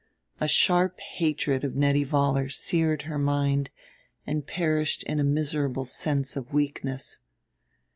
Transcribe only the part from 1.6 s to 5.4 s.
of Nettie Vollar seared her mind and perished in a